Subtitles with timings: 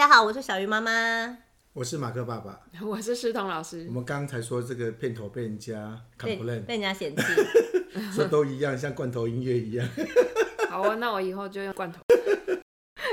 [0.00, 1.36] 家好，我是小鱼妈妈，
[1.74, 3.84] 我是马克爸爸， 我是诗彤老师。
[3.86, 7.22] 我们刚才说这个片头被人家 complain，被人家嫌弃，
[8.10, 9.86] 说都一样，像罐头音乐一样。
[10.70, 12.00] 好啊，那我以后就用罐头。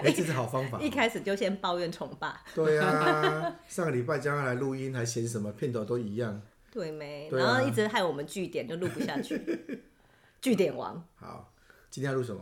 [0.01, 0.79] 哎、欸，这是好方法。
[0.79, 2.41] 一开始就先抱怨宠爸。
[2.55, 6.41] 对啊，上个礼拜叫他来录音，还嫌什么片头都一样。
[6.71, 7.29] 对没？
[7.33, 9.83] 然后一直害我们据点就录不下去。
[10.39, 11.05] 据点王。
[11.17, 11.51] 好，
[11.89, 12.41] 今天要录什么？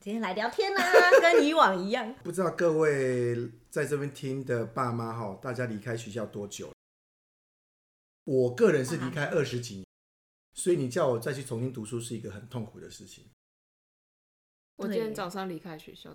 [0.00, 0.82] 今天来聊天啦，
[1.20, 2.14] 跟以往一样。
[2.24, 3.36] 不知道各位
[3.68, 6.72] 在这边听的爸妈哈，大家离开学校多久？
[8.24, 9.86] 我个人是离开二十几年，
[10.54, 13.26] 所以你叫我再去重新读书是一个很痛苦的事情。
[14.76, 16.08] 我今天早上离开学校，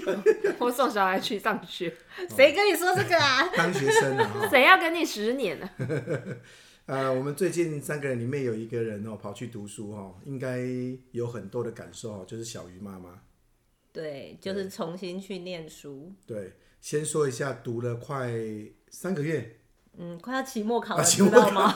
[0.58, 1.94] 我送小孩去上学。
[2.34, 3.46] 谁跟你说这个啊？
[3.54, 4.48] 当学生啊？
[4.48, 5.68] 谁要跟你十年呢？
[6.88, 10.58] 呃，我们最近三个人里面有一个人哦，跑去读书哦，应该
[11.10, 13.20] 有很多的感受哦，就是小鱼妈妈。
[13.92, 16.10] 对，就是重新去念书。
[16.26, 18.32] 对，先说一下，读了快
[18.88, 19.58] 三个月，
[19.98, 21.74] 嗯，快要期末考了，啊、期末考知道吗？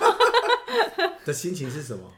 [1.27, 2.11] 的心情是什么？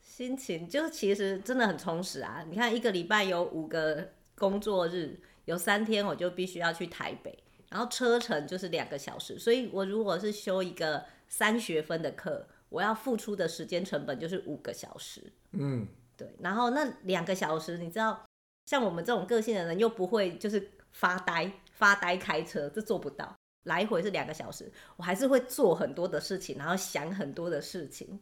[0.00, 2.46] 心情就是其实真的很充实啊！
[2.48, 7.36] 你看，一个礼拜有五个工作日，有三天我就必须要去台北，
[7.70, 11.04] 然后车程就是两个小时，所以我如果是修一个。
[11.30, 15.32] 三学分的课，我要付出的时间成本就是五个小时。
[15.52, 15.86] 嗯，
[16.16, 16.28] 对。
[16.40, 18.22] 然后那两个小时，你知道，
[18.66, 23.34] 像我们这种个性的人又不会就是发呆，发呆开车，这做不到。
[23.64, 28.18] 来回是两个小时，我还是会做很多的事情，然后想很多的事情，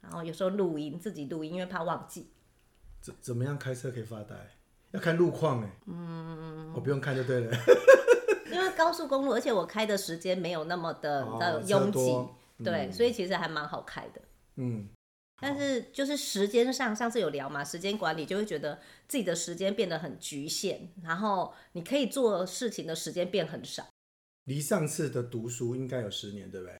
[0.00, 2.30] 然后有时候录音，自己录音，因为怕忘记。
[3.00, 4.34] 怎怎么样开车可以发呆？
[4.90, 5.70] 要看路况哎。
[5.86, 7.56] 嗯，我不用看就对了。
[8.52, 12.28] 因为高速公路，而且我开的时间没有那么的的拥挤。
[12.64, 14.22] 对，嗯、所以其实还蛮好开的。
[14.56, 14.88] 嗯，
[15.40, 23.86] 但是就是时间上，上次有聊嘛，时间管理就会觉得自己的时间变得很局限，然后你可以做事情的时间变很少。
[24.44, 26.76] 离上次的读书应该有十年，对不对？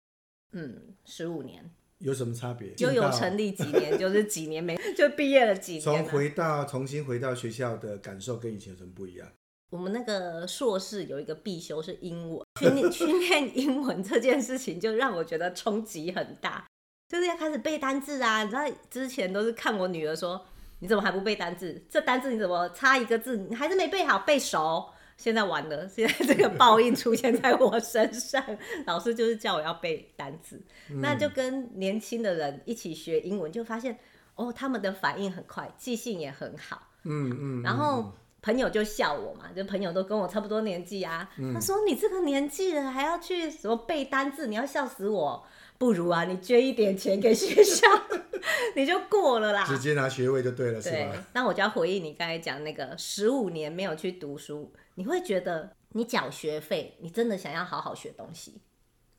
[0.53, 1.71] 嗯，十五年。
[1.99, 2.75] 有什么差别？
[2.75, 5.83] 就有成立几年，就是几年没 就毕业了几年。
[5.83, 9.31] 从回到重新回到学校的感受跟以前有什么不一样？
[9.71, 16.67] 我们那个硕士有一个必修是英文，去念去念英文这件事情就让我觉得冲击很大，
[17.09, 18.43] 就是要开始背单字啊！
[18.43, 20.45] 你知道之前都是看我女儿说，
[20.81, 21.81] 你怎么还不背单字？
[21.89, 24.91] 这单字你怎么差一个字你还是没背好背熟？
[25.17, 28.45] 现在完了，现在这个报应出现在我身上，
[28.87, 30.61] 老师就是叫我要背单字，
[30.91, 33.97] 嗯、那就跟年轻的人一起学英文，就发现
[34.35, 38.13] 哦，他们的反应很快，记性也很好，嗯嗯，然后。
[38.43, 41.31] 朋友就笑我嘛，就朋友都跟我差不多年纪啊。
[41.39, 44.47] 嗯、他说：“你这个年纪了还要去什么背单字？
[44.47, 45.47] 你要笑死我！
[45.79, 47.87] 不如啊，你捐一点钱给学校，
[48.77, 49.65] 你就过了啦。
[49.65, 51.27] 直接拿学位就对了，对是吧？
[51.35, 58.61] 那我就要回应你刚才讲那个十五年没有去读书，你会觉得你缴学费，你真的想要好好学东西？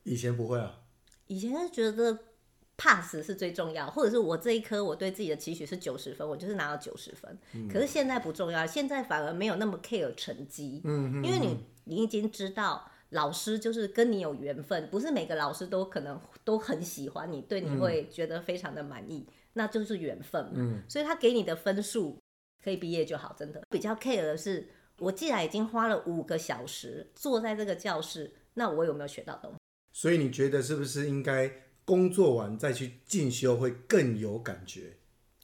[0.04, 0.80] 以前不会啊，
[1.26, 2.18] 以前是觉得。”
[2.82, 7.38] Pass 是最重要，或者是我这一科我对自己的期许是九十分，我就是拿到九十分。
[7.54, 10.80] 嗯、可是现在不重要，现在反而没有那么 care 成绩。
[10.82, 20.52] 嗯嗯，因为你你已经知道老师就是跟你有缘分，不是每个老师都可能都很喜欢你，对你会觉得非常的满意，嗯、那就是缘分嘛。
[20.56, 22.18] 嗯，所以他给你的分数
[22.64, 23.62] 可以毕业就好，真的。
[23.70, 29.56] 比较 care 的是，我既然已经花了五个小时坐在这个教室，那我有没有学到东西？
[29.92, 31.48] 所以你觉得是不是应该？
[31.84, 34.98] 工作完再去进修会更有感觉。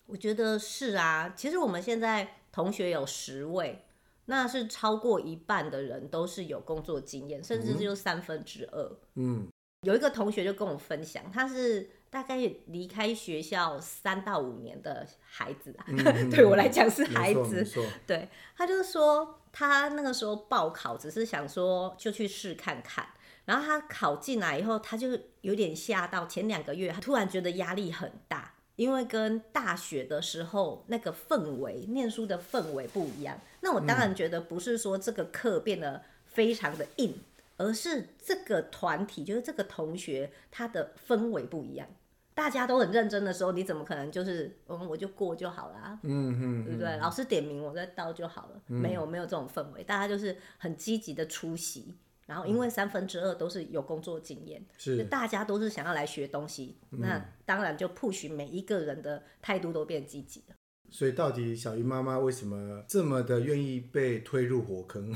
[0.06, 3.84] 我觉得是啊，其实我们现在同学有十位，
[4.26, 8.98] 那是超过一半的人都是有工作经验，甚至就三分之二。
[9.16, 9.48] 嗯，
[9.82, 17.66] 有一个同学就跟我分享，他是大概离开学校三到五年的孩子啊，嗯、 对我来讲是孩子。
[18.06, 23.06] 对，他就说他那个时候报考只是想说就去试看看。
[23.48, 26.26] 然后他考进来以后，他就有点吓到。
[26.26, 33.40] 前两个月，他突然觉得压力很大，因为跟大学的时候那个氛围、念书的氛围不一样。
[33.62, 37.14] 那我当然觉得不是说这个课变得非常的硬，
[37.56, 41.88] 嗯、而是这个团体，就是这个同学他的氛围不一样。
[42.34, 45.98] 大家都很认真的时候，你怎么可能就是嗯，我就过就好了、啊？
[46.02, 46.94] 嗯嗯，对不对？
[46.98, 48.60] 老师点名我再到就好了。
[48.66, 51.96] 嗯、没有没有这种氛围，大家就是很积极的出席。
[52.28, 60.54] 然后，因为三分之二都是有工作经验，是大家都是想要来学东西，嗯、那当然就 push 每一个人的态度都变积极了。
[60.90, 65.10] 所以，到底小鱼妈妈为什么这么的愿意被推入火坑？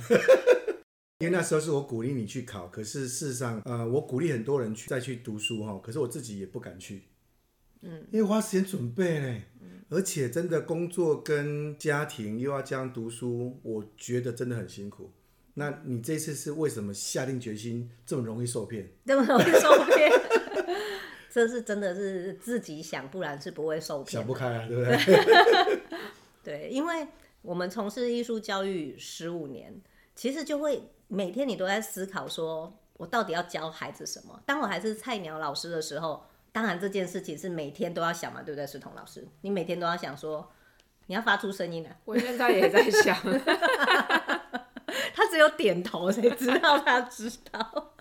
[1.21, 7.03] 因为那时候是我鼓励你去考，可是事实上，呃，我鼓励很多人去再去读书哈，可是我自己也不敢去，
[7.83, 15.13] 嗯，因为花时间准备呢，嗯、而且真的工作跟家庭又要这样读书，我觉得真的很辛苦。
[15.55, 18.89] 那你这次是为什么下定决心这么容易受骗？
[19.05, 20.11] 这么容易受骗？
[21.31, 24.13] 这是真的是自己想，不然是不会受骗。
[24.13, 25.81] 想不开啊，对不对？
[26.45, 27.07] 对，因为
[27.41, 29.81] 我们从事艺术教育十五年，
[30.15, 34.39] 其实就会每天你都在思考，说我到底要教孩子什么？
[34.45, 38.67] 当我还是菜鸟老师的时候，当然这件事情是每天都要想嘛，对不对？
[38.67, 40.51] 石彤老师，你每天都要想说，
[41.07, 41.97] 你要发出声音啊。
[42.05, 43.17] 我现在也在想。
[45.33, 47.95] 只有点头才知道，他知道。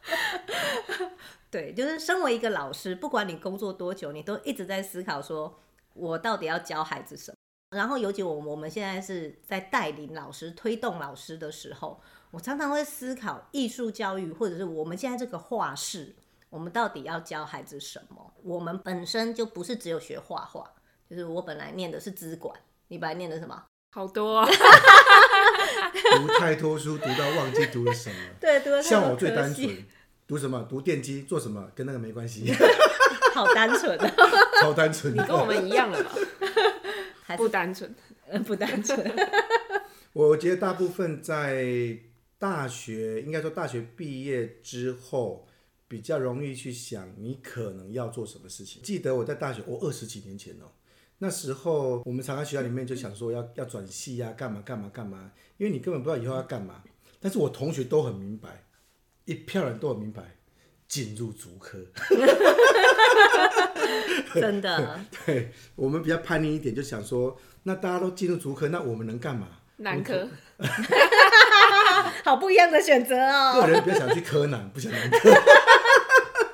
[1.49, 5.57] 对，就是身为一个老师，不管你工作多久，你都一直在思考说，
[5.93, 7.37] 我到底要教孩子什么。
[7.75, 12.01] 然后，尤其我我们现在是在带领老师、推动老师的时候，
[12.31, 16.13] 我常常会思考艺术教育，或者是我们现在这个画室，
[16.49, 18.33] 我们到底要教孩子什么？
[18.43, 20.69] 我们本身就不是只有学画画，
[21.09, 22.53] 就是我本来念的是资管，
[22.89, 23.63] 你本来念的什么？
[23.93, 24.47] 好多啊。
[26.17, 28.15] 读太多书，读到忘记读了什么。
[28.39, 29.85] 对，读了像我最单纯，
[30.27, 30.65] 读什么？
[30.69, 31.71] 读电机做什么？
[31.75, 32.51] 跟那个没关系。
[33.33, 34.13] 好单纯啊，
[34.61, 35.13] 超单纯。
[35.13, 36.11] 你跟我们一样了吧？
[37.23, 37.95] 还不单纯，
[38.45, 38.99] 不单纯。
[40.13, 41.97] 我觉得大部分在
[42.37, 45.47] 大学，应该说大学毕业之后，
[45.87, 48.81] 比较容易去想你可能要做什么事情。
[48.81, 50.65] 记得我在大学，我二十几年前哦。
[51.23, 56.81] 那时候我们常常学校里面就想说要要转系呀，干嘛干嘛干嘛，因为你根本不知道以后要干嘛。
[57.19, 58.63] 但是我同学都很明白，
[59.25, 60.23] 一票人都很明白，
[60.87, 61.77] 进入竹科。
[64.33, 64.99] 真的。
[65.23, 69.47] 对，我们比较叛逆一点，就想说，那大家都进入竹科，那我们能干嘛？
[69.77, 70.27] 男科。
[72.25, 73.61] 好不一样的选择哦。
[73.61, 75.29] 个人比较想去柯南，不想南科。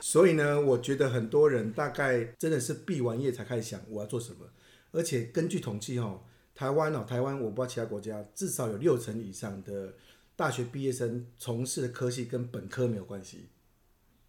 [0.08, 4.48] 所以呢，我觉得很多人大概真的是毕完业才开始想我要做什么。
[4.92, 6.24] 而且根据统计，哈，
[6.56, 9.96] 台湾哦，台湾我不知道其他国家，至少有六成以上的
[10.38, 13.50] 大学毕业生从事的科系跟本科没有关系。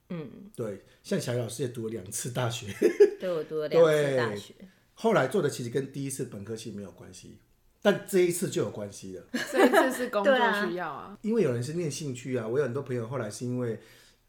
[0.09, 2.75] 嗯，对，像小雨老师也读了两次大学，
[3.21, 4.55] 对，我读了两次大学，
[4.95, 7.39] 后来做的其实跟第一次本科系没有关系，
[7.81, 9.25] 但这一次就有关系了。
[9.53, 13.79] 这一次是工作需要啊， 因为有人是念兴趣啊，我有很多朋友后来是因为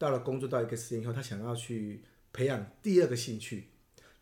[0.00, 2.02] 到了工作到一个时间以后，他想要去
[2.32, 3.68] 培养第二个兴趣。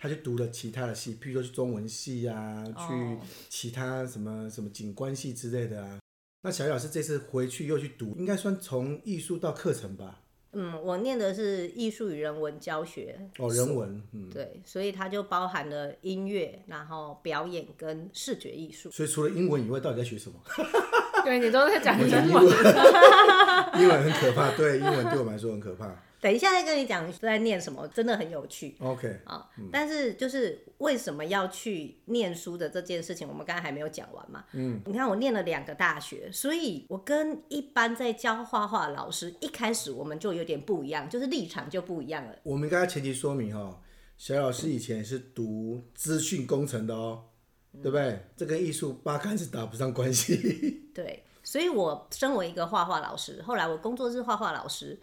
[0.00, 5.98] 他就读了其他的系，譬如说去中文系啊，去其他什么什么景观系之类的啊。
[6.42, 10.20] 那小鱼老师这次回去又去读，应该算从艺术到课程吧？
[10.52, 13.28] 嗯，我念的是艺术与人文教学。
[13.38, 18.90] 哦，人文，嗯，对，所以它就包含了音乐，然后表演跟视觉艺术。
[18.90, 20.40] 所以除了英文以外，到底在学什么？
[21.28, 22.44] 对，你都在讲英文。
[23.78, 25.94] 英文很可怕，对，英文对我们来说很可怕。
[26.20, 28.74] 等一下再跟你讲在念什么，真的很有趣。
[28.80, 34.42] OK 啊，但是就是为什么要去念书的这件事情，我们刚才还没有讲完嘛。
[34.52, 42.34] 嗯，你看我念了两个大学，所以我跟一般在教画画老师一开始我们就有点不一样，就是立场就不一样了。
[42.42, 43.80] 我们刚才前提说明哈，
[44.16, 47.26] 小老师以前是读资讯工程的哦，
[47.72, 48.26] 嗯、对不对？
[48.36, 50.90] 这跟艺术八竿子打不上关系。
[50.94, 54.98] 对，所以我身为一个画画老师，后来我工作是画画老师。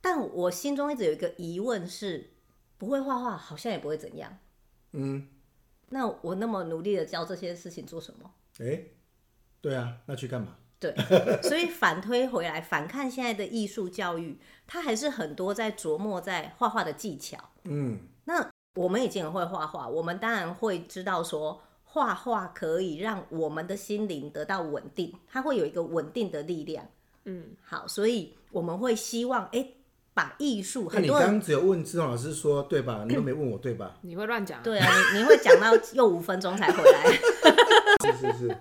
[0.00, 2.30] 但我心中一直有一个疑问是，
[2.78, 4.38] 不会画画好像也不会怎样。
[4.92, 5.26] 嗯，
[5.88, 8.30] 那我那么努力的教这些事情做什么？
[8.60, 8.92] 哎、欸，
[9.60, 10.56] 对啊，那去干嘛？
[10.80, 10.94] 对，
[11.42, 17.36] 所以反推回来，反看现在的艺术教育，它还是很多在琢磨在画画的技巧。
[17.64, 21.60] 嗯，那我们已经很会画画，我们当然会知道说，
[21.98, 26.86] 画画可以让我们的心灵得到稳定，它会有一个稳定的力量。
[27.24, 29.74] 嗯，好，所以我们会希望，哎、欸。
[30.14, 33.04] 把艺术，那你刚刚只有问志宏老师说对吧？
[33.08, 33.94] 你都没问我对吧？
[34.00, 34.60] 你会乱讲。
[34.64, 37.12] 对啊，你你会讲到又五分钟才回来。
[38.04, 38.58] 是是是。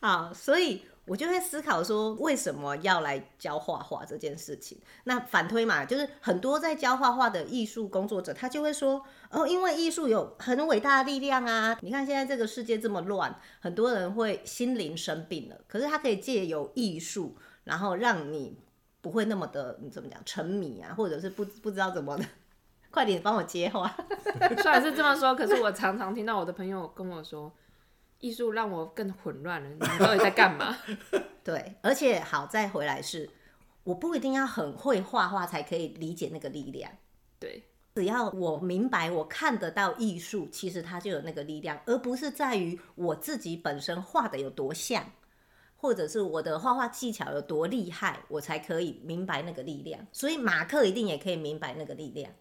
[0.00, 4.78] 好，所以我就会思考说，为什么要来教画画这件事情？
[5.04, 11.76] 那反推嘛，就是很多在教画画的艺术工作者，他就会说，哦，因为艺术有很伟大的力量啊！
[11.80, 18.58] 你看现在这个世界这么乱，很多人会心灵生病了，可是他可以借由艺术，然后让你。
[19.00, 22.24] 不会那么的，怎么讲沉迷啊，或者是不不知道怎么的，
[22.90, 23.96] 快点帮我接话。
[24.60, 27.50] 虽然是这么说，可是我常常听到我的朋友跟我说，
[28.20, 29.68] 艺术让我更混乱了。
[29.68, 30.76] 你到底在干嘛？
[31.44, 33.28] 对，而且好再回来是，
[33.84, 36.90] 我不一定要很会画画才可以理解那个力量。
[37.38, 45.04] 对，只要我明白，我看得到艺术，其实它就有那个力量，而不是在于我自己本身画的有多像。
[45.80, 50.04] 或者是我的画画技巧有多厉害，我才可以明白那个力量。
[50.10, 52.32] 所以马克一定也可以明白那个力量。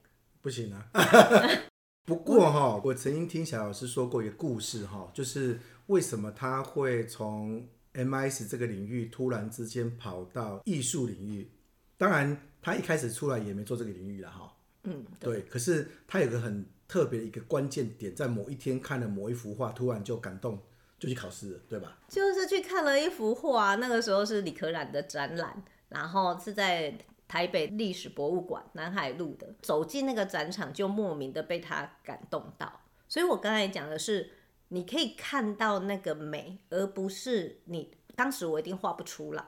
[0.42, 0.90] 不行啊！
[2.08, 11.52] 不过哈、喔，我曾经听小老师说过一个故事哈，就是为什么他会从 MIS 这个领域突然之间跑到艺术领域？
[11.98, 14.56] 当然，他一开始出来也没做这个领域了哈。
[14.84, 15.42] 嗯，对。
[15.42, 20.58] 可是他有个很特别的一个关键点，在某一天看了某一幅画，突然就感动，
[20.98, 21.98] 就去考试了，对吧？
[22.08, 29.54] 就是去看了一幅画，那个时候是李可染的展览，然后是在台北历史博物馆南海路的。
[29.62, 32.82] 走进那个展场，就莫名的被他感动到。
[33.08, 34.32] 所以我刚才讲的是。
[34.70, 39.42] 你可以看到那个美，而不是你当时我一定画不出来，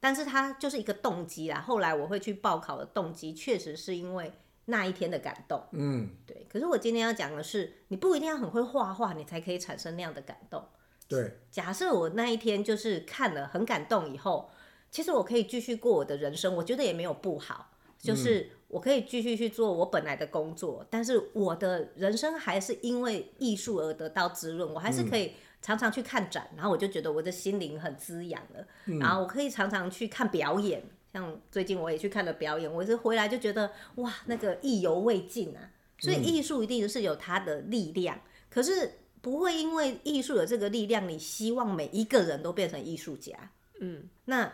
[0.00, 1.60] 但是它就是一个动机啦。
[1.60, 4.32] 后来我会去报考的动机，确实是因为
[4.64, 5.62] 那一天的感动。
[5.72, 6.46] 嗯，对。
[6.50, 10.66] 可是我今天要讲的是，你不一定要很会画画，你才可以产生那样的感动。
[11.06, 11.40] 对。
[11.50, 14.50] 假设我那一天就是看了很感动以后，
[14.90, 18.40] 其实我可以继续过我的人生，我觉得也没有不好，就是。
[18.40, 24.72] 嗯我可以继续去做我本来的工作，但是我的人生还是因为艺术而得到滋润。
[24.72, 28.64] 我还是可以常常去看展，然后我就觉得我的心灵很滋养了。
[29.00, 30.80] 然后我可以常常去看表演，
[31.12, 35.68] 像最近我也去看了表演，我是回来就觉得哇，那个意犹未尽啊。
[35.98, 43.50] 所以艺术一定是有它的力量，可是不会因为艺术的这个力量，你希望每一个人都变成艺术家。
[43.80, 44.52] 嗯，那。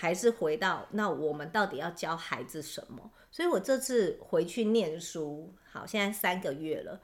[0.00, 3.10] 还是回到那，我们到底要教孩子什么？
[3.30, 6.98] 所以我这次回去念书，好，现在三个月了，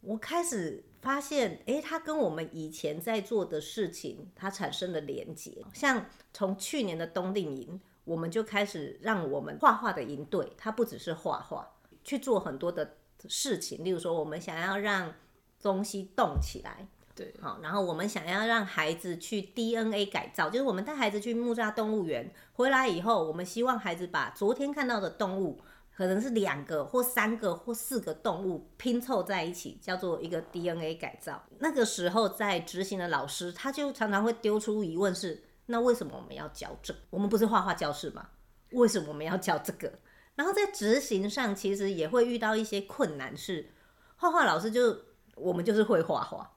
[0.00, 5.62] 我开始发现，诶，他跟我们以前在做的事情，它产生了连结。
[5.74, 11.70] 像从去年的冬令营，我们就开始让我们画画的营队，它不只是画画，
[12.02, 12.96] 去做很多的
[13.28, 15.14] 事情，例如说，我们想要让
[15.60, 16.88] 东西动起来。
[17.18, 25.60] 对，好，然后我们想要让孩子去 DNA 改造，就是我们带孩子去木栅动物园回来以后，我们希望孩子把昨天看到的动物，
[25.96, 31.42] 可能是两个或三个或四个动物拼凑在一起，叫做一个 DNA 改造。
[31.58, 37.00] 那个时候在执行的老师，他就常常会丢出疑问是：那为什么我们要教这个？
[37.10, 38.28] 我们不是画画教室吗？
[38.70, 39.92] 为什么我们要教这个？
[40.36, 43.70] 然后在执行上，其实也会遇到一些困难，是
[44.18, 44.96] 画画老师就
[45.34, 46.48] 我们就是会画画。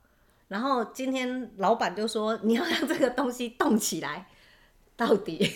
[0.52, 4.28] 然后今天老板就说，你要让这个东西动起来，
[4.98, 5.50] 到底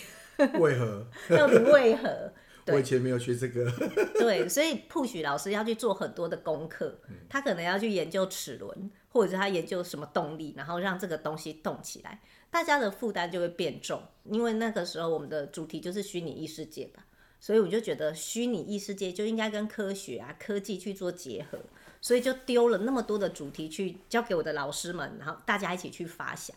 [0.58, 1.06] 为何？
[1.36, 2.32] 到底为何？
[2.68, 3.70] 我以前没有学这个。
[4.18, 6.98] 对，所以 Push 老师要去做很多的功课，
[7.28, 14.02] 他可能要去研究齿轮，或者是他研究什么动力，然后让这个东西动起来，大家的负担就会变重。
[14.24, 17.04] 因为那个时候我们的主题就是虚拟异世界吧，
[17.38, 21.58] 所以我就觉得虚拟异世界就应该跟科学啊、科技去做结合。
[22.06, 26.56] 所以就丢了那么多的主题去交给我的老师们，然后大家一起去发想。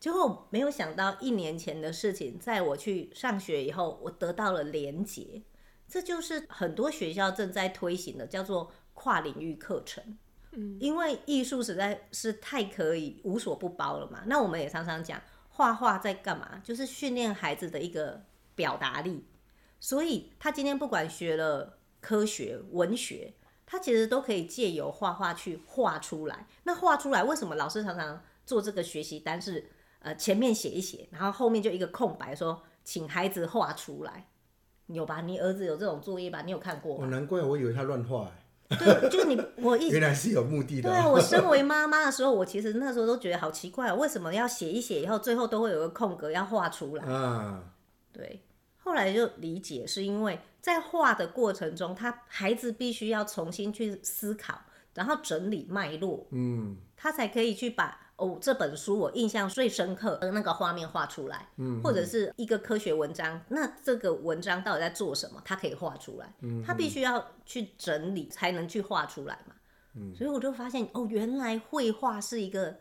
[0.00, 5.40] 结果没有想到一年前的事情，在我去上学以后，我得到了连结。
[5.86, 10.18] 这就是很多学校正在推行的，叫做跨领域课程。
[10.50, 14.24] 嗯，因为艺术实在是太可以无所不包了嘛。
[14.26, 16.60] 那我们也常常讲，画画在干嘛？
[16.64, 18.24] 就是训练孩子的一个
[18.56, 19.24] 表达力。
[19.78, 23.34] 所以他今天不管学了科学、文学。
[23.72, 26.46] 他其实都可以借由画画去画出来。
[26.64, 29.64] 那画出来，为什么老师常常做这个学习单是
[30.00, 34.28] 呃前面写一写，然后后面就一个空白，说请孩子画出来。
[34.88, 35.22] 有吧？
[35.22, 36.42] 你儿子有这种作业吧？
[36.42, 37.06] 你有看过吗？
[37.06, 38.30] 哦，难怪我以为他乱画。
[38.68, 40.90] 对，就你我一 原来是有目的的。
[40.90, 47.64] 对啊，我身为妈妈的时候，我其实那时候都觉得好奇怪，为什么要写一写以后，最后都会有个空格要画出来啊？
[48.12, 48.42] 对，
[48.82, 50.38] 后来就理解是因为。
[50.62, 54.62] 在画的过程中，他孩子必须要重新去思考，
[54.94, 69.56] 然后整理脉络，嗯，他才可以去把哦这本书我印象最深刻的那个画面画出来，嗯，或者是一个科学文章，那这个文章到底在做什么，他可以画出来，嗯，他必须要去整理才能去画出来嘛，
[69.96, 72.78] 嗯，所以我就发现哦，原来绘画是一个。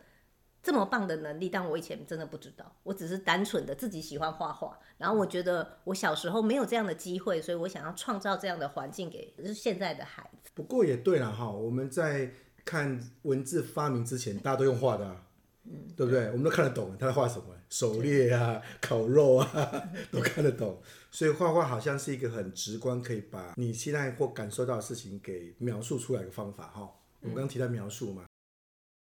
[0.63, 2.71] 这么棒的能力，但我以前真的不知道。
[2.83, 10.51] 我只是单纯的自己喜欢画画，然后我觉得我小时候没有这样的机会，所以我想要创造这样的环境给就是现在的孩子。
[10.53, 12.31] 不过也对了哈，我们在
[12.63, 15.25] 看文字发明之前，大家都用画的啊，
[15.63, 16.27] 嗯，对不对？
[16.27, 19.47] 我们都看得懂他在画什么，狩猎啊、烤肉啊，
[20.11, 20.79] 都看得懂。
[21.09, 26.81] 所以画画好像是一个很直观，可以把你期待或感受到的事情给描述出来的方法哈。
[27.21, 28.25] 我们刚刚提到描述嘛，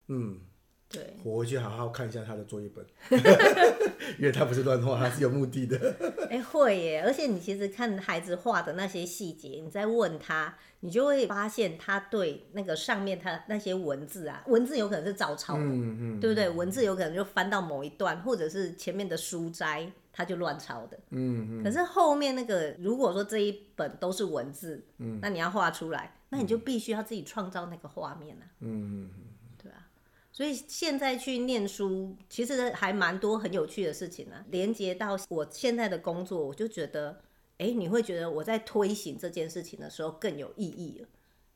[0.08, 0.40] 嗯。
[0.92, 2.84] 对，我回去好好看一下他的作业本，
[4.18, 5.78] 因为他不是乱画，他是有目的的。
[6.28, 7.02] 哎、欸，会耶！
[7.02, 16.48] 而且你其实看孩子画的那些细节，你再问他，你就会发现他对那个上面他那些文字啊，文字有可能是照抄的，嗯嗯，对不对？
[16.48, 21.62] 文字有可能就翻到某一段，或者是前面的书摘，他就乱抄的，嗯嗯。
[21.62, 29.10] 可是后面那个，如果说这一本都是文字，嗯，那你要画出来，那你就必须要自己创造那个画面啊，嗯嗯。
[30.40, 34.44] 所以现在去念书，其实还蛮多很有趣的事情呢、啊。
[34.48, 37.20] 连接到我现在的工作，我就觉得，
[37.58, 41.08] 哎，你会觉得我在推行这件事情的时候更有意义了。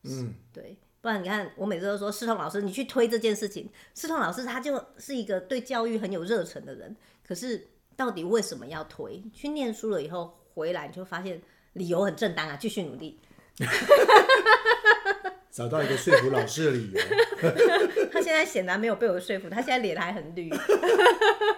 [0.03, 0.77] 嗯，对。
[1.01, 3.67] 不然你看，我每次都说世彤老师，你去推这件事情。
[3.95, 6.95] 世彤老师他就是一个对教育很有热忱的人，
[7.27, 9.19] 可是到底为什么要推？
[9.33, 11.41] 去念书了以后回来，你就发现
[11.73, 13.19] 理由很正当啊，继续努力。
[15.55, 16.99] 找到一个说服老师的理由。
[18.11, 20.49] 他现在显然没有被我说服，他现在脸还很绿。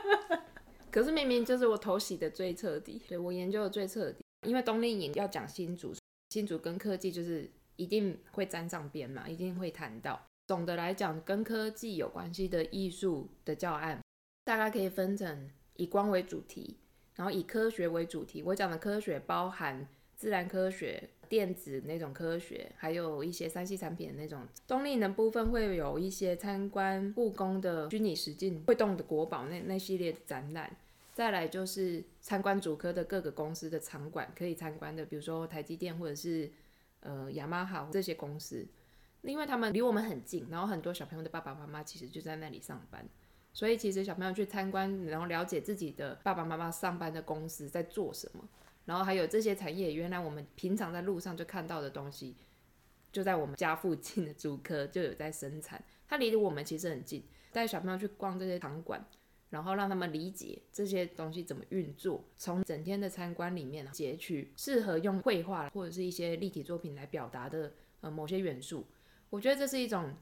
[0.92, 4.24] 可是明明就是我头洗的最彻底，对，我研究的最彻底。
[4.48, 5.96] 因为冬令营要讲新竹，
[6.30, 10.24] 新竹跟科技就是一定会沾上边嘛，一定会谈到。
[10.46, 14.00] 总的来讲，跟科技有关系的艺术的教案，
[14.46, 16.78] 大概可以分成以光为主题，
[17.16, 18.44] 然后以科学为主题。
[18.44, 21.10] 我讲的科学包含自然科学。
[21.30, 24.48] 电子那种科学，还有一些三 C 产品的那种。
[24.68, 30.76] 冬令营的部分会有一些参观故宫的虚拟实境会动的国宝那那系列的展览，
[31.14, 36.52] 再来就是参观主科的各个公司的场馆可以参观的，比如说台积电或者是
[37.02, 38.66] 呃雅马哈这些公司，
[39.22, 43.06] 因为他们离我们很近，然后很多小朋友的爸爸妈妈其实就在那里上班，
[43.54, 48.44] 所以其实小朋友去参观，然后了解自己的爸爸妈妈上班的公司在做什么。
[48.88, 52.38] 然后还有这些产业，原来我们平常在路上就看到的东西，
[53.12, 55.84] 就在我们家附近的竹科就有在生产。
[56.08, 59.06] 它离我们其实很近，带小朋友去逛这些场馆，
[59.50, 62.24] 然后让他们理解这些东西怎么运作。
[62.38, 68.88] 从整天的参观里面截取适合用绘画或者是一些立体作品来表达的呃某些元素，
[69.30, 70.14] 我觉得这是一种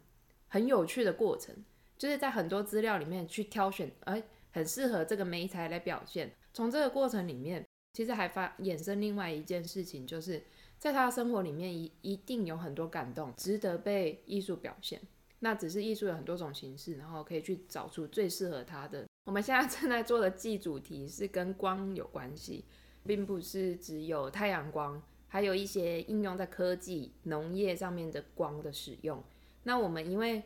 [0.47, 1.55] 很有趣的过程，
[1.99, 6.33] 就是在很多资料里面去挑选，哎，很适合这个媒材来表现。
[6.51, 7.64] 从这个过程里面。
[7.95, 10.43] 其实还发衍生另外一件事情，就是
[10.77, 15.01] 在他的生活里面一一定有很多感动，值得被艺术表现。
[15.39, 19.05] 那只是艺术有很多种形式，然后可以去找出最适合他的。
[19.23, 22.65] 我们现在 正在做的季主题是跟光有关系，
[23.05, 29.23] 并不是只有太阳光，还有一些应用在科技、农业上面的光的使用。
[29.63, 30.43] 那我们因为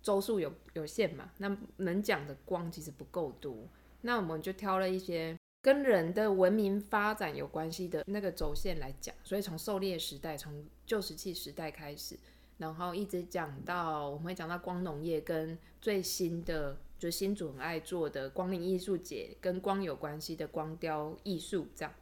[0.00, 3.66] 周数有有限嘛，那能讲的光其实不够多，
[4.02, 5.36] 那我们就挑了一些。
[5.62, 12.18] 跟人的文明发展有关系的那个轴线来讲，所以从狩猎时代，从旧石器时代开始，
[12.58, 21.94] 然后一直讲到我们会讲到光农业跟最新的，就是新主很爱做的光临艺术节，跟光有关系的光雕艺术这样。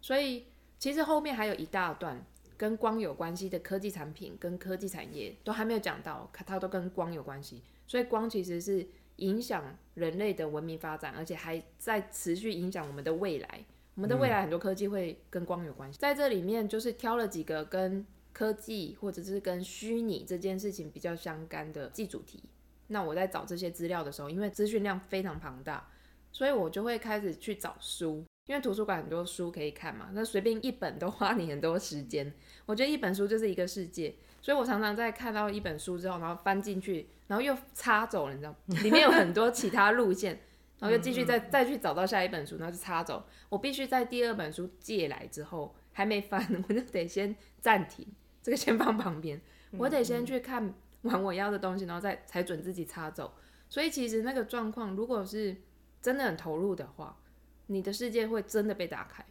[0.00, 0.46] 所以
[0.80, 7.62] 其实后面还有一大段跟光有关系的科技产品跟科技产业都还没有讲到，它都跟光有关系。
[7.86, 8.84] 所以光其实是。
[9.16, 13.64] 影响人类的文明发展，而且还在持续影响我们的未来。
[13.94, 22.42] 我们的未来很多科技会跟光有关系，在这里面就是挑了几个跟科技或者是跟虚拟这件事情比较相干的记主题。
[22.88, 25.88] 那我在找这些资料的时候，因为资讯量非常庞大，
[26.30, 32.30] 所以我就会开始去找书，因为图书馆很多书可以看嘛，那随便一本都花你很多时间。
[32.66, 34.14] 我觉得一本书就是一个世界。
[34.42, 38.80] 所以我常常在看到一本书之后，然后翻进去，然后又插走了，你知道吗？
[38.82, 40.38] 里面有很多其他路线，
[40.78, 43.24] 然后又继续再再去找到下一本书，然后就插走。
[43.48, 48.06] 我必须在第二本书借来之后还没翻， 我就得先暂停，
[48.42, 49.40] 这个先放旁边，
[49.72, 53.34] 我得先去看完我要的东西，然后再才准自己插走。
[53.68, 55.56] 所以其实那个状况，如果是
[56.00, 57.18] 真的很投入的话，
[57.66, 59.24] 你的世界会真的被打开。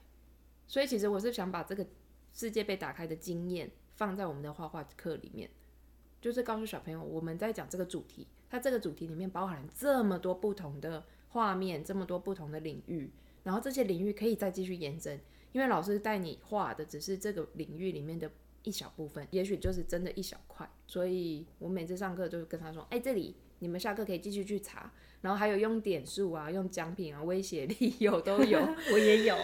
[0.67, 1.85] 所以其实我是想把这个
[2.33, 3.71] 世界被打开的经验。
[3.97, 5.49] 放在我们的画画课里面，
[6.25, 13.11] 就是告诉小朋友，我们在讲这个主题，它这个主题里面包含这么多不同的画面，这么多不同的领域，
[13.43, 18.27] 然后这些领域可以再继续延伸，因为老师带你画的只是这个领域里面的
[18.63, 24.91] 一小部分，也许就是真的一小块，所以我每次上课就跟他说，哎，这里你们下课可以继续去查。
[25.25, 28.59] 然后还有用点数啊，用奖品啊，威胁力有都有，
[28.93, 29.35] 我也有。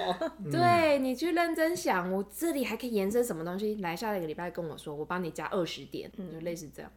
[0.52, 3.74] 对，你去认真想，我这里还可以延伸什么东西？
[3.82, 6.91] 来下一个礼拜跟我说，我帮你加二十点，就类似这样。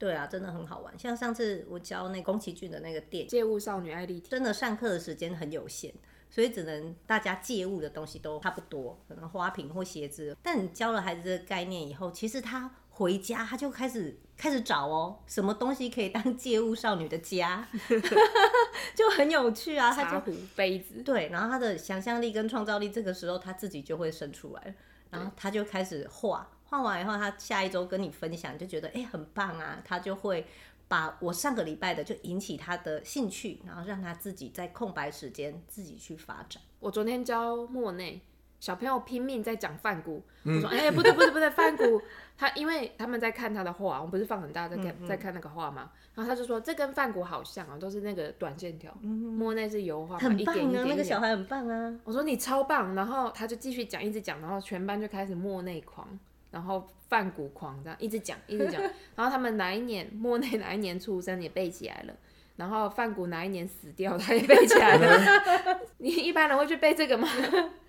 [0.00, 0.98] 对啊，真的很好玩。
[0.98, 5.92] 像上次我教那宫崎骏的那个电《借物少女艾莉缇》，真的上课的时间很有限，
[6.28, 10.36] 所以只能大家借物的东西都差不多，可能花瓶或鞋子。
[10.42, 12.68] 但你教了孩子这个概念以后，其实他。
[12.98, 17.64] 回家他就开始开始找哦，什么东西可以当借物少女的家，
[18.92, 19.92] 就很有趣啊。
[19.92, 20.20] 他就
[20.56, 24.74] 杯子，对，然后他的想象力跟创造力，这个时候他自己就会生出来，
[25.10, 30.44] 然后他就开始画，画完以后他下一周跟你分享，就觉得哎、欸、很棒啊，他就会
[30.88, 36.60] 把我上个礼拜的就引起他的兴趣，然后让他自己在空白时间自己去发展。
[36.80, 38.20] 我昨天教莫内。
[38.60, 42.02] 小朋友拼命在讲梵谷，我说哎、欸、不对不对不对，梵谷
[42.36, 45.90] 他因为他们在看他的画，我们不是放很大在看在看那个画吗？
[46.14, 51.94] 然后他就说这跟梵谷好像啊，都是那个短线条，嗯、莫内是油画，很棒啊，那个小孩很棒啊。
[52.04, 56.06] 我说你超棒，然后他就继续讲一直讲，然后全班就开始莫内狂，
[56.50, 58.82] 然后梵谷狂这样一直讲一直讲，
[59.14, 62.14] 然后他们哪一年莫内哪一年出生也背起来了。
[62.56, 65.80] 然后梵谷哪一年死掉，他也背起来了。
[65.98, 67.28] 你一般人会去背这个吗？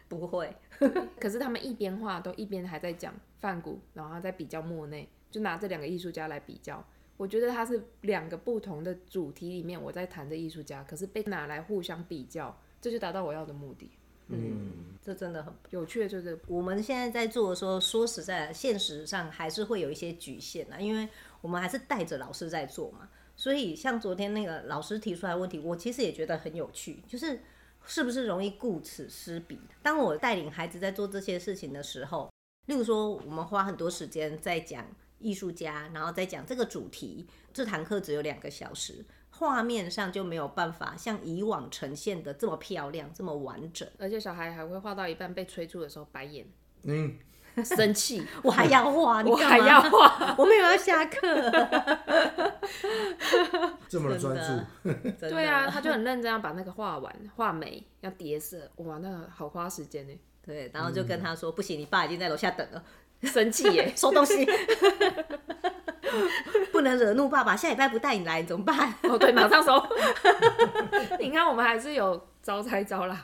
[0.10, 0.54] 不会。
[1.18, 6.86] 可是他们一边画都一边还在讲梵谷，然后在比较莫内，就拿这两个艺术家来比较。
[7.16, 13.92] 我觉得他是两个不同的主题里面我在谈的艺术家，可是被拿来互相比较，这就达到我要的目的。
[14.28, 21.10] 嗯，这真的很有趣的就是我们现在在做的时候，说实在的，现实上还是会有一些局限啊，因为
[21.42, 23.10] 我们还是带着老师在做嘛。
[23.36, 27.40] 所以，像昨天那个老师提出来的问题，我其实也觉得很有趣，就是
[27.86, 29.60] 是不是容易顾此失彼？
[29.82, 32.32] 当我带领孩子在做这些事情的时候，
[32.68, 34.86] 例如说，我们花很多时间在讲
[35.18, 46.48] 艺术家，然后再讲这个主题，这堂课只有两个小时，画面上就没有办法像以往呈现的这么漂亮、这么完整，而且小孩还会画到一半被催促的时候白眼。
[46.84, 47.18] 嗯。
[47.64, 51.20] 生气，我还要画，我还要画， 我没有要下课，
[53.90, 60.14] 这么的专注，对啊，他就很认真要把那个画完，画眉，要叠色，哇，那个好花时间呢。
[60.46, 62.82] 对，然后就跟他说，不行，你爸已经在楼下等了，
[63.24, 64.48] 生气耶，收东西，
[66.72, 68.94] 不能惹怒爸爸，下礼拜不带你来怎么办？
[69.04, 69.86] 哦，对，马上收。
[71.20, 72.29] 你看，我们还是有。
[72.42, 73.22] 招财招啦！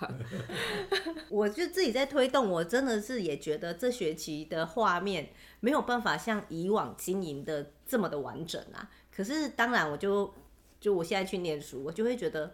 [1.30, 5.30] 我就自己在推动，我真的是也觉得这学期的画面
[5.62, 8.90] 没有办法像以往经营的这么的完整啊。
[9.16, 10.34] 可是当然，我就
[10.80, 12.54] 就我现在去念书，我就会觉得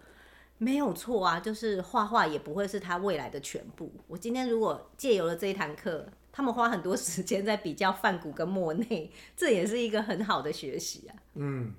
[0.59, 3.91] 没有错啊，就是画画也不会是他未来的全部。
[4.07, 11.15] 我今天如果借由了这一堂课，他们花很多时间在比较梵谷跟莫内， 这也是一个很好的学习啊。
[11.33, 11.73] 嗯，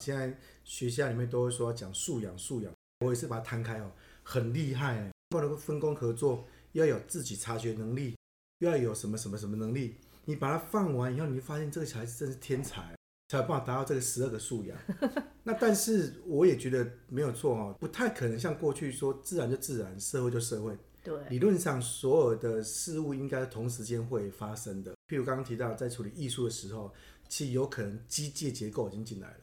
[0.00, 2.72] 现在学校里面都会说要讲素养，素养。
[3.00, 3.92] 我也是把它摊开哦，
[4.24, 8.16] 很厉害，不能分工合作，要有自己察觉能力，
[8.58, 9.94] 又要有什么什么什么能力。
[10.24, 12.96] 你把它放完以后，你就发现这个小孩子真是天才，
[13.28, 14.76] 才有办法达到这个十二个素养。
[15.44, 20.76] 那但是我也觉得没有错哦，不太可能像过去说自然就自然，社会就社会。
[21.04, 24.92] 对，理论上所有的事物应该同时间会发生的。
[25.06, 26.92] 譬如刚刚提到在处理艺术的时候，
[27.28, 29.38] 其实有可能机械结构已经进来了。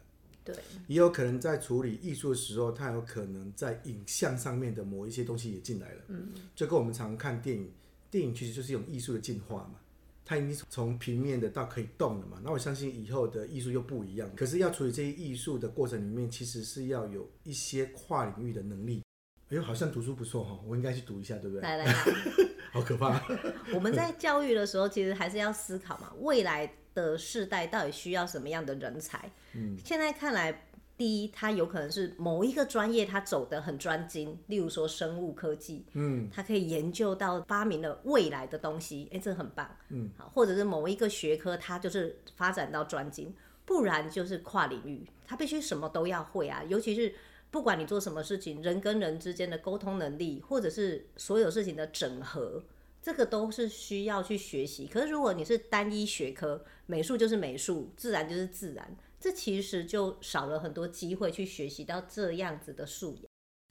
[0.45, 0.55] 对，
[0.87, 6.01] 也有可能在处理艺术的时候，它有可能在影像上面的某一些东西也进来了。
[6.09, 7.71] 嗯，就跟我们常看电影，
[8.11, 9.79] 电影其实就是一种艺术的进化嘛，
[10.23, 12.39] 它已经从平面的到可以动了嘛。
[12.43, 14.29] 那我相信以后的艺术又不一样。
[14.35, 19.01] 可是要处理这些艺术的过程里面，其实是要有一些跨领域的能力。
[19.49, 21.61] 哎呦，好像读书不错哈，我应该去读一下，对不对？
[21.61, 21.93] 来来来，
[22.71, 23.19] 好可怕。
[23.73, 26.71] 我们在教育的时候，其实还是要思考嘛，未来。
[26.95, 29.29] 的世代到底需要什么样的人才？
[29.53, 43.31] 嗯，现在看来，第一，他有可能是某一个专业，他走得很专精，例如说生物科技，嗯，他可以研究到发明了未来的东西，哎、欸，这很棒，嗯，好，或者是某一个学科，他就是发展到专精，
[43.65, 47.13] 不然就是跨领域，他必须什么都要会啊，尤其是
[47.51, 52.63] 不管你做什么事情，人跟人之间的沟通能力，或者是所有事情的整合。
[53.05, 63.25] 这个都是需要去学习，可是如果你是单一学科，美术就是美术，自然就是自然，这其实就少了很多机会去学习到这样子的素养。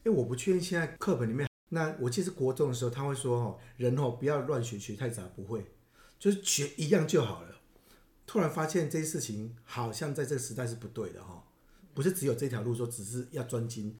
[0.05, 5.67] 哎，我不确定现在课本里面，那我记得国中的时候他会说哦，人哦不要乱学，学太杂不会，
[6.17, 7.61] 就是学一样就好了。
[8.25, 11.45] 突然发现这些事情好像在这个时代是不对的哈，
[11.93, 13.97] 不是只有这条路说只是要专精，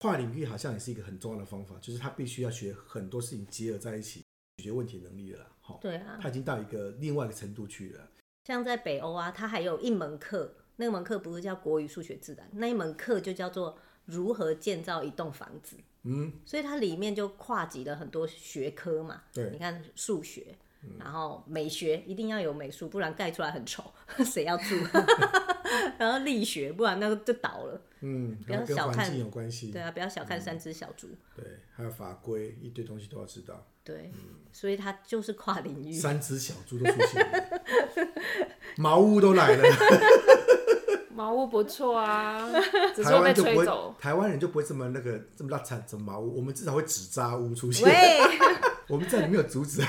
[0.00, 4.24] 跨领域好像也是一个很重要的方法，就是他必须要学很多事情结合在一起。
[4.70, 8.08] 问题能力了，好，对啊，他已经到一个另外一个程度去了。
[8.44, 15.76] 像在北欧啊，他还有一门课，那门课不是叫国语、数学、自然，那一门课就叫做如何建造一栋房子。
[16.04, 19.22] 嗯，所以它里面就跨级了很多学科嘛。
[19.32, 20.56] 对，你看数学，
[21.00, 23.92] 然后美学一定要有美术，不然盖出来很丑，
[24.24, 24.76] 谁要住？
[25.98, 27.80] 然后力学，不然那个就倒了。
[28.00, 29.72] 嗯，不要小看有关系。
[29.72, 31.08] 对啊，不要小看三只小猪。
[31.34, 33.66] 对，还有法规，一堆东西都要知道。
[33.86, 34.10] 对，
[34.52, 35.92] 所以它就是跨领域。
[35.92, 37.44] 三只小猪都出现了，
[38.76, 39.62] 茅屋都来了。
[41.14, 42.50] 茅屋不错啊，
[43.02, 43.66] 台湾就不会，
[44.00, 46.36] 台湾人就不会这么那个这么拉惨，怎么茅屋？
[46.36, 47.88] 我们至少会纸扎屋出现。
[48.88, 49.82] 我们这里没有竹子，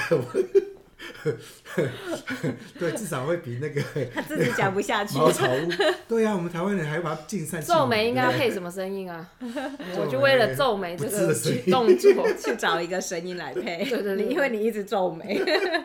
[2.80, 3.82] 对，至少会比那个
[4.14, 5.18] 他自己讲不下去。
[5.20, 5.70] 茅草屋，
[6.08, 7.62] 对呀、啊，我们台湾人还要把它进山。
[7.62, 9.30] 皱眉应该要配什么声音啊？
[9.40, 11.34] 我就为了皱眉这个
[11.72, 13.86] 动作去找一个声音来配。
[13.86, 15.42] 对对对，因为你一直皱眉，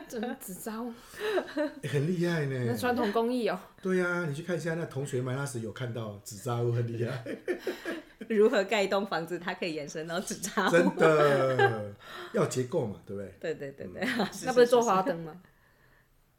[0.09, 0.73] 真的纸扎
[1.91, 2.65] 很厉害呢。
[2.67, 3.59] 那传统工艺哦。
[3.83, 7.25] 对呀、啊，你去看一下那同学们那时有看到纸扎屋很厉害。
[8.29, 10.71] 如何盖一栋房子，它可以延伸到纸扎屋？
[10.71, 11.93] 真的
[12.33, 13.35] 要结构嘛，对不对？
[13.41, 14.09] 对对对对，
[14.45, 15.43] 那不是做花灯吗？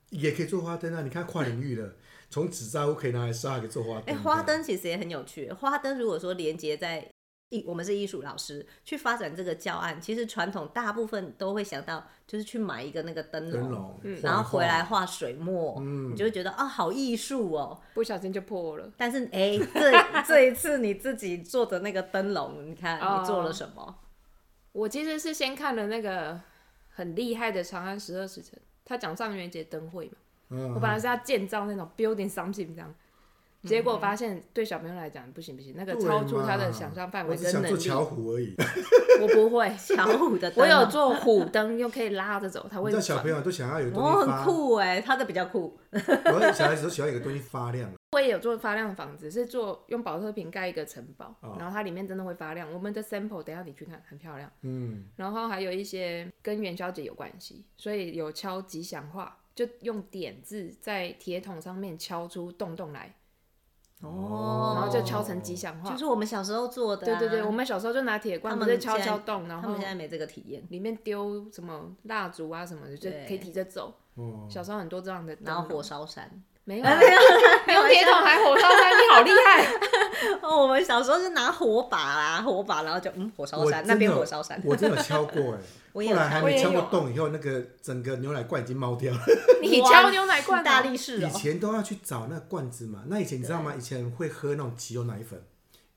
[0.10, 1.02] 也可以做花灯啊！
[1.02, 1.96] 你看跨领域的，
[2.30, 4.04] 从纸扎屋可以拿来刷，可以做花灯。
[4.06, 5.52] 哎、欸，花灯其实也很有趣。
[5.52, 7.06] 花灯如果说连接在
[7.54, 18.92] 艺，我们是艺术老师去发展这个教案，其实传统大部分都会想到，就是去买一个那个灯笼，嗯，然后回来画水墨，嗯，你就会觉得啊、哦，好艺术哦，不小心就破了。
[18.98, 23.84] 但是哎、欸，这这一次你自己做的那个灯笼，你看你做了什么？
[23.84, 23.96] 哦、
[24.72, 26.42] 我其实是先看了那个
[26.90, 28.58] 很厉害的《长安十二时辰》。
[28.86, 30.14] 他讲上元节灯会嘛，
[30.50, 32.96] 嗯、我本来是要建造那种 building something 这样，嗯、
[33.64, 37.66] 结果发现对小朋友来讲不行不行，那个超出他的想象范围跟能力。
[37.66, 38.54] 我想做巧虎而已
[39.22, 42.92] 我不会 巧虎的灯，我有做虎灯，又可以拉着走，他会。
[42.92, 45.78] 你知道小朋友都想要有东西发，我很酷哎，他的比较酷。
[45.92, 47.90] 我小孩子都喜欢有个东西发亮。
[48.12, 52.72] 我也有做发亮的房子，是做用保特瓶盖一个城堡，哦、然后它里面真的会发亮。
[52.72, 54.52] 我们的 sample 等下你去看，很漂亮。
[54.62, 63.12] 嗯，然后还有一些跟元宵节有关系，所以有敲吉祥话，就用点字在铁桶上面敲出洞洞来。
[64.04, 67.20] 哦，然后就敲成吉祥话，就是我们小时候做的、啊。
[67.20, 73.94] 对对对，我们小时候就拿铁罐，不是敲敲洞，然后他们现在没这个体验，里面丢什么蜡烛啊什么的，就可以提着走。
[74.16, 76.30] 哦，小时候很多这样的，然后火烧山。
[76.66, 76.84] 没有，
[77.68, 79.68] 没有，用铁桶还火烧山，你好厉害！
[80.48, 84.62] 我们小时候是拿火把啦，火把，然后就嗯，火烧山，那边火烧山。
[84.64, 85.58] 我真的敲过哎，
[85.94, 89.20] 后来还没敲过洞，以后那个整个牛奶罐已经冒掉了。
[89.62, 91.22] 你敲牛奶罐大力士？
[91.22, 93.04] 以前都要去找那个罐子嘛。
[93.08, 93.74] 那以前你知道吗？
[93.78, 95.42] 以前会喝那种即溶奶粉，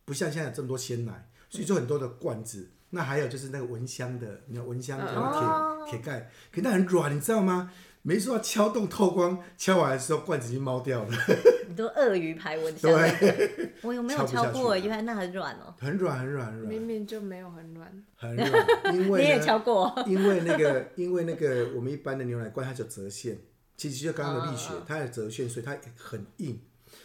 [0.05, 2.71] 不像现在有这么多鲜奶，所以就很多的罐子。
[2.91, 7.73] 那还有就是那个蚊香的，你看蚊香就铁铁盖，可那很软，你知道吗？
[8.07, 11.11] 没说要敲洞透光，敲完的时候罐子已经猫掉了。
[11.69, 12.93] 你都鳄鱼牌蚊香。
[12.93, 14.79] 对， 我有没有敲过？
[14.79, 15.75] 原来那很软哦。
[15.81, 16.69] 很软很软很软。
[16.69, 18.05] 明明就没有很软。
[18.15, 19.93] 很软，因为你也敲过。
[20.07, 23.37] 因为那个，因为那个，我们一般的牛奶罐它就折线，
[23.77, 26.61] 其实就刚刚的力学，它有折线，所以它很硬。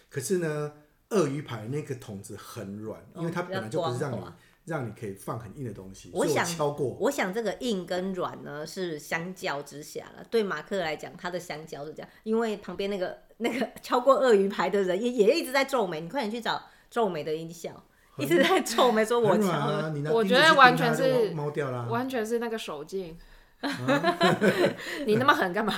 [0.07, 0.71] 可是呢，
[1.09, 4.23] 鳄鱼牌那个桶子很软，因为它本来就不是让你。
[4.65, 6.11] 让你可以放很硬的东西。
[6.13, 10.23] 我想我敲过，我想这个硬跟软呢是相较之下了。
[10.29, 16.01] 对马克来讲，他的相较是这样，因为旁边那个 那个敲过鳄鱼牌的人也也一直在皱眉。
[16.01, 17.83] 你快点去找皱眉的音效，
[18.17, 19.49] 一直在皱眉，说我敲。
[19.51, 23.17] 啊、我觉得完全是猫掉了，完全是那个手劲。
[25.05, 25.71] 你那么狠干嘛？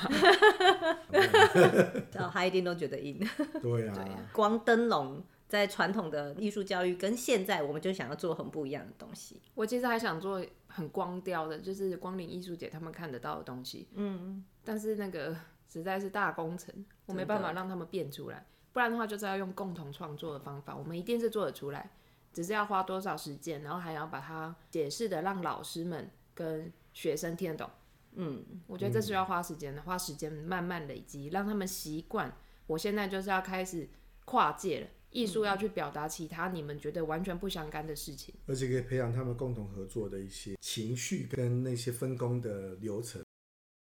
[2.31, 3.19] 他一定都觉得硬。
[3.61, 3.93] 对啊，
[4.31, 5.21] 光灯笼。
[5.53, 9.39] 在传统的艺术教育跟现在，我们就想要做很不一样的东西。
[9.53, 13.87] 我其实还想做很光雕的，就是光临艺术节他们看得到的东西。
[13.93, 15.37] 嗯，但是那个
[15.69, 16.73] 实在是大工程，
[17.05, 18.43] 我没办法让他们变出来。
[18.71, 20.75] 不然的话，就是要用共同创作的方法。
[20.75, 21.91] 我们一定是做得出来，
[22.33, 27.69] 只是要花多少时间，然后还要把它解释的让老师们跟学生听得懂。
[28.13, 32.35] 嗯，我觉得这是要花时间的，花时间慢慢累积，让他们习惯。
[32.65, 33.87] 我现在就是要开始
[34.25, 34.87] 跨界了。
[35.13, 43.23] 艺术要去表达其他你们觉得完全不相干的事情，而且可以培养他们共同合作的一些情绪跟那些分工的流程。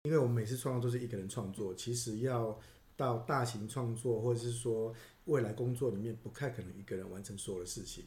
[0.03, 2.57] 因为我们每次创作都是一个人创作，其实要
[2.95, 4.93] 到大型创作或者是说
[5.25, 8.05] 未来工作里面，不太可能一个人完成所有的事情。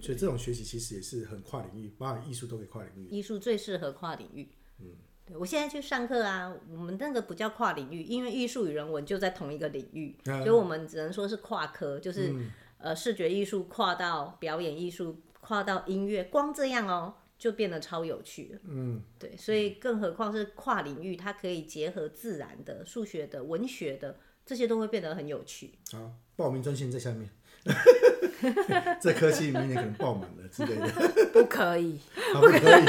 [0.00, 3.08] 所以这种学习其实也是很跨领域，包含艺术都可以跨领域。
[3.08, 4.48] 艺术最适合跨领域。
[4.78, 4.86] 嗯。
[5.34, 18.60] 我现在去上课啊，我们那个不叫跨领域，因为艺术与人文就在同一个领域，嗯、所以我们只能说是跨科，就是、嗯、呃视觉艺术跨到表演艺术，跨到音乐，光这样哦就变得超有趣了。
[18.64, 25.72] 嗯，对，所以更何况是跨领域，它可以结合自然的、数学的、文学的，这些都会变得很有趣。
[25.92, 27.28] 好，报名专线在下面。
[29.00, 30.86] 这科系明年可能爆满了之类的，
[31.32, 31.98] 不可以，
[32.34, 32.84] 不可以，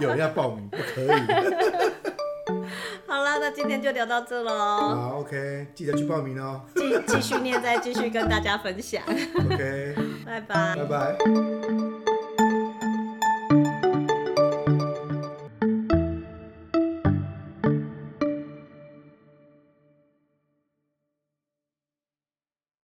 [0.00, 1.08] 有人要报名，不可以。
[3.06, 4.50] 好了，那今天就聊到这喽。
[4.54, 6.62] 好，OK，记得去报名哦。
[6.74, 9.02] 继继续念，再继续跟大家分享。
[9.06, 11.81] OK，拜拜，拜拜。